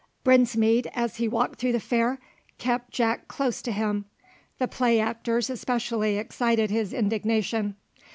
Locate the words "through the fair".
1.59-2.17